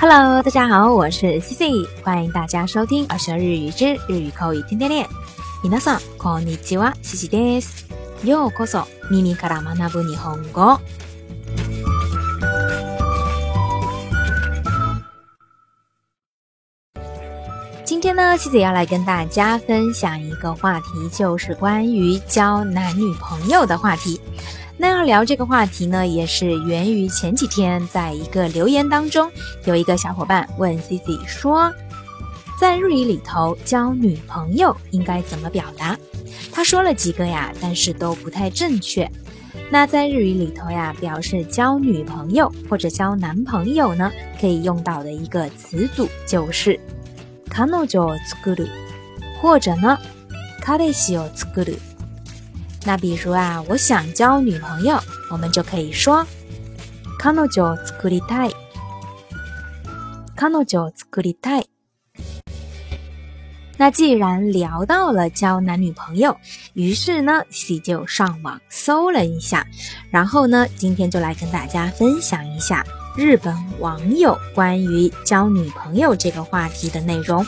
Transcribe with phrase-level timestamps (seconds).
[0.00, 5.06] Hello，大家好，我是 Cici，欢迎大家收听二十日语之日语口语天天练。
[5.62, 7.86] 皆さんこんにちは、Cici です。
[8.24, 10.78] ようこそ耳から学ぶ日本語。
[17.84, 24.19] 今天呢，西子要来跟大家分享一个话题，就是关于交男女朋友的话题。
[24.80, 29.30] 那要聊这个话题呢，也是源于前几天在一个留言当中，
[29.64, 31.72] 有一个小伙伴问 C C 说，
[32.60, 35.96] 在日语里头交女朋友应该怎么表达？
[36.52, 39.10] 他说了几个呀，但是都不太正确。
[39.70, 46.78] 那在日语里头呀，表示交女朋友或者交男朋友呢，可以用到的一个词组就是
[47.50, 48.68] 彼女を作る，
[49.40, 49.98] 或者呢
[50.62, 51.78] 彼氏を作る。
[52.84, 54.98] 那比如啊，我想交女朋友，
[55.30, 56.24] 我们就可以说
[57.18, 58.54] 彼女を作りたい。
[60.36, 61.64] 彼女を作りたい。
[63.78, 66.36] 那既然聊到了交男女朋友，
[66.74, 69.66] 于是呢，C 就上网搜了一下，
[70.10, 72.84] 然后呢，今天就来跟大家分享一下
[73.16, 77.44] 日本网友关于交女朋友这个话题的内容。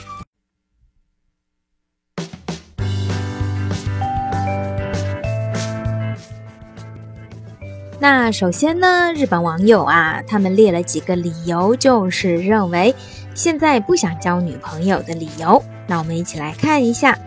[8.02, 12.94] 那首先呢，日本网友啊，他们列了几个理由，就是认为
[13.34, 15.62] 现在不想交女朋友的理由。
[15.86, 17.18] 那我们一起来看一下。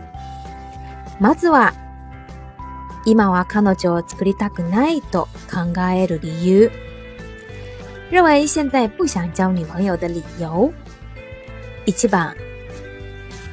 [1.19, 1.73] まずは、
[3.05, 6.71] 今は彼女を作りたくないと考える理由。
[8.09, 10.71] 认为现在不想交女朋友的理由。
[11.85, 12.35] 一番、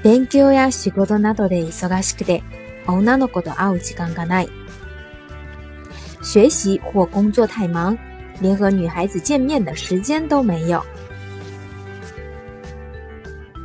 [0.05, 2.43] 勉強や仕事などで忙しくて、
[2.87, 4.49] 女の子と会う時間がない。
[6.24, 7.98] 学习或工作太忙，
[8.42, 10.82] 连和女孩子见面的时间都没有。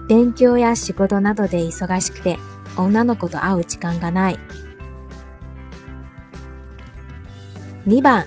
[0.08, 2.36] 勉強や仕事などで忙しくて、
[2.76, 4.38] 女の子と会う時間がない。
[7.86, 8.26] 2番、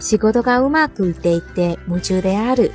[0.00, 2.72] 仕事がうまくいっていて夢中である。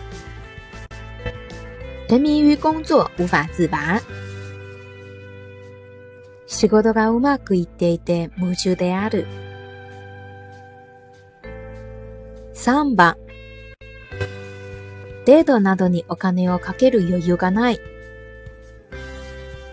[2.07, 3.99] 沉迷于工作无法自拔。
[6.45, 9.25] 仕事がうまくいっていて夢中である。
[12.55, 13.17] 3番
[15.25, 17.81] デートなどにお金をかける余裕がない。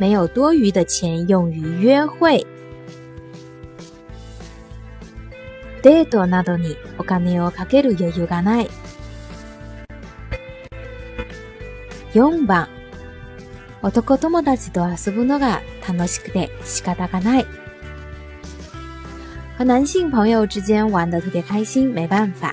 [0.00, 2.44] 没有多余的钱用于约会。
[5.82, 8.68] デートなどにお金をかける余裕がない。
[12.14, 12.68] 4番
[13.80, 17.46] 男友達と遊ぶのが楽しくて仕方がない。
[19.56, 22.52] 和男性朋友之间玩得特别开心，没办法。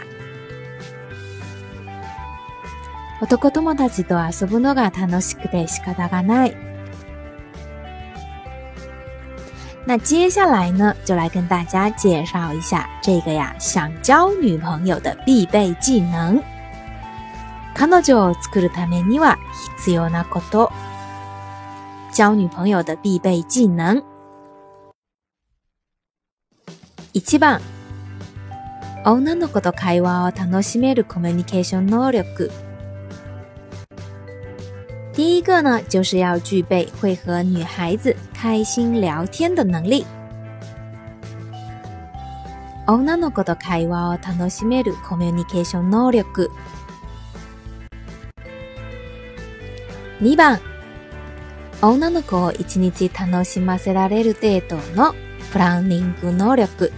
[3.22, 6.56] 男友達と遊ぶのが楽しくて仕方がない。
[9.86, 16.42] 那接下来呢，就来跟大家介绍一下这个呀，想交女朋友的必备技能。
[17.76, 19.38] 彼女を作るためには
[19.78, 20.72] 必要なこと。
[22.12, 24.04] 交女朋友的必备技能。
[27.14, 27.60] 一番、
[29.06, 32.52] 女の子と会話を楽しめるコミュニケーション能力。
[35.20, 40.06] 第一个呢，就是要具备会和女孩子开心聊天的能力。
[42.88, 46.50] 女の子と会話を楽しめるコミュニケーション能力。
[50.22, 50.62] 2番、
[51.82, 55.14] 女の子を一日楽しませられるデートの
[55.52, 56.94] プランニング能力。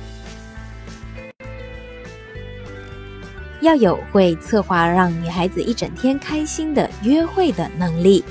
[3.61, 8.25] 要有会策划让女孩子一整天开心的约会的能力。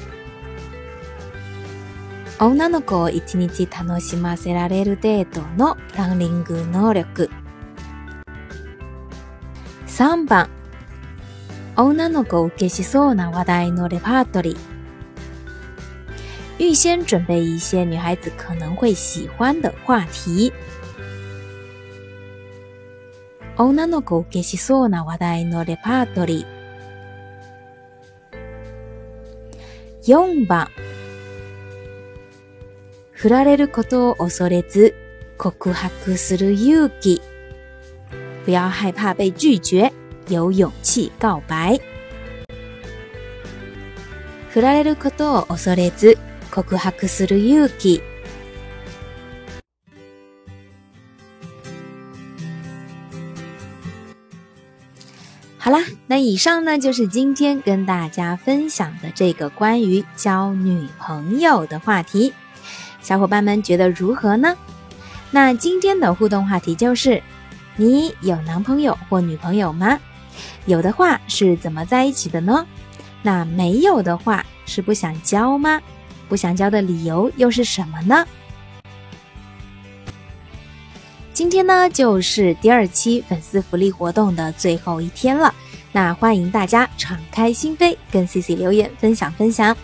[2.38, 7.29] 女の子を一日楽しませられるデートのプランニング能力。
[9.87, 10.49] 3番、
[11.78, 14.76] 女の子受けしそうな話題のレパートリー。
[16.58, 20.52] 预先准备一些女孩子可能会喜欢的话题。
[23.62, 30.15] 女の子受けしそうな話題のレパートリー。
[30.16, 30.68] 4番、
[33.12, 34.95] 振られることを恐れず
[35.36, 37.21] 告白する勇気。
[38.47, 39.92] 不要害怕被拒绝，
[40.30, 41.83] 有勇气告白。
[44.48, 46.16] 振られることを恐れず
[46.51, 48.01] 告白する勇気。
[55.62, 62.33] 好啦，那以上呢，就是今天跟大家分享的这个关于交女朋友的话题。
[63.03, 64.57] 小伙伴们觉得如何呢？
[65.30, 67.22] 那今天的互动话题就是：
[67.77, 70.01] 你有男朋友或女朋友吗？
[70.65, 72.66] 有的话是怎么在一起的呢？
[73.21, 75.78] 那没有的话是不想交吗？
[76.27, 78.27] 不想交的理由又是什么呢？
[81.41, 85.54] 今天呢，就是第二期粉丝福利活动的最后一天了。
[85.91, 89.75] 那欢迎大家敞开心扉，跟 C C 留言分享分享，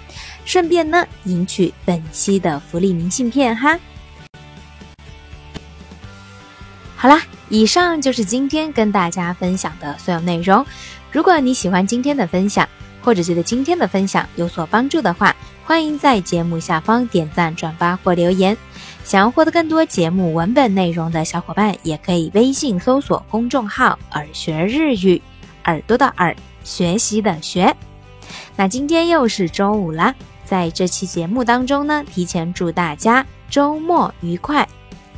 [0.44, 3.81] 顺便呢赢取本期的福利明信片哈。
[6.94, 10.64] 好啦，以上就是今天跟大家分享的所有内容。
[11.12, 12.69] 如果你喜欢今天的分享，
[13.02, 15.34] 或者觉得今天的分享有所帮助的话，
[15.64, 18.56] 欢迎在节目下方点赞、转发或留言。
[19.04, 25.22] 想要获得更多节目文本内容的小伙伴，也可以微信搜索公众号“耳学日语”。
[25.66, 26.34] 耳朵的耳，
[26.64, 27.75] 学习的学。
[28.56, 30.12] 那今天又是周五啦，
[30.44, 34.69] 在这期节目当中呢，提前祝大家周末愉快。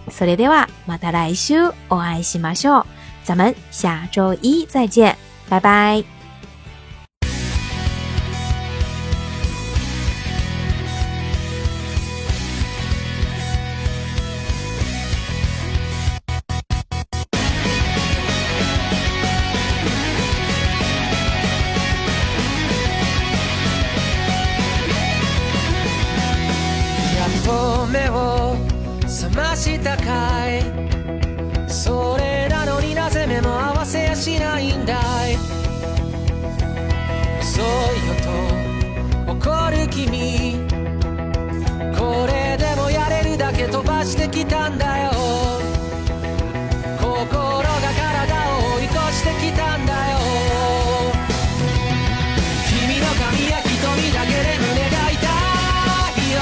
[0.10, 2.86] それではまた来週お会いしましょう。
[3.24, 5.16] 咱们下周一再见，
[5.50, 6.17] 拜拜。
[44.09, 45.11] してきたんだよ。
[46.97, 50.17] 心が体を追い越してきたんだよ。
[52.65, 55.21] 君の髪や瞳だけで胸が痛
[56.25, 56.41] いよ。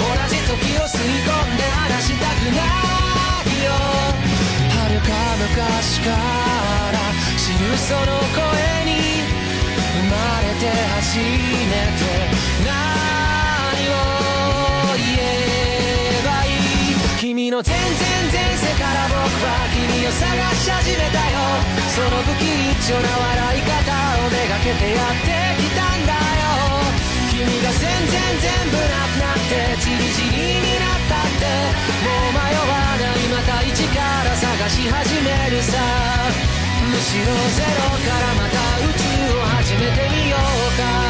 [0.00, 2.64] 同じ時を吸い込んで話したくな
[3.44, 3.68] いよ。
[4.72, 6.96] 遥か昔から
[7.36, 8.00] 知るその
[8.32, 8.48] 声
[8.88, 8.96] に
[9.92, 10.64] 生まれて
[10.96, 11.22] 初め
[12.16, 12.21] て。
[17.52, 17.84] の全然
[18.32, 20.24] 前世から僕は君を探
[20.56, 21.36] し始めたよ。
[21.92, 23.92] その不器一丁な笑い方
[24.24, 26.80] をめがけてやってきたんだよ。
[27.28, 31.44] 君が全然全部なくなってチリチリになったって。
[32.00, 35.76] もう迷わないまた一から探し始めるさ。
[36.88, 41.01] むしろゼロからまた宇宙を始めてみようか。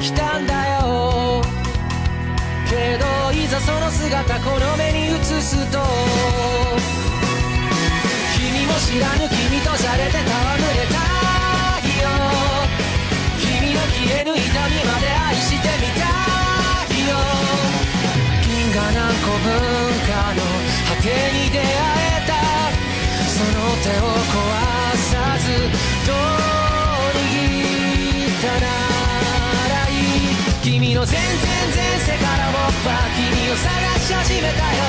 [0.00, 1.42] きたんだよ。
[2.68, 5.78] けどいざその姿この目に映すと
[8.36, 10.57] 君も知らぬ君とされてたわ
[31.08, 31.24] 全然
[31.72, 33.64] 前世から僕は君を探
[33.96, 34.84] し始めたよ。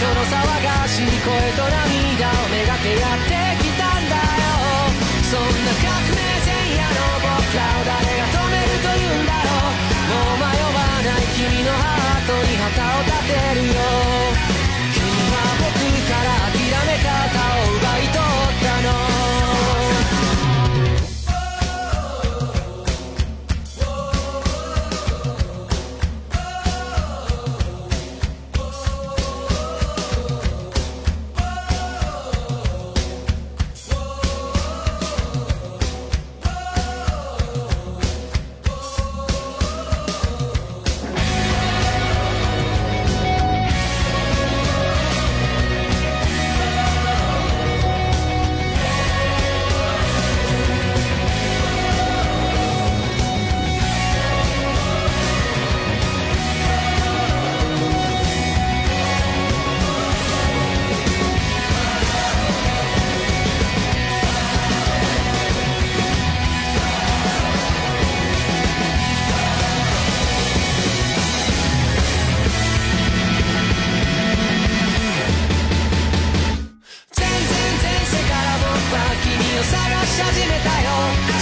[0.00, 1.28] その騒がしい声
[1.60, 4.96] と涙をめがけやってきたんだよ。
[5.28, 9.76] そんな革命前夜の僕らを誰が止めるというんだろう。
[10.08, 13.84] もう迷わない君のハートに旗を立てるよ。
[14.96, 17.12] 君は僕から諦め方
[17.68, 17.77] を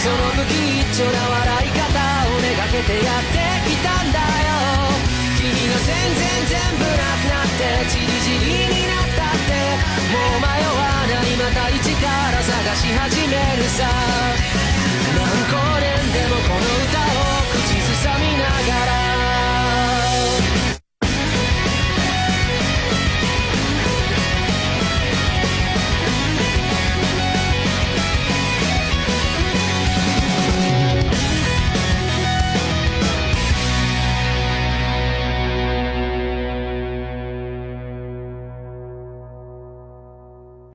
[0.02, 1.82] その不器一丁な笑い方
[2.30, 4.54] をめがけてやってきたんだよ。
[5.36, 9.50] 君が全然全部なくなってチリチリになったって
[10.12, 13.86] もう迷わないまた一から探し始めるさ。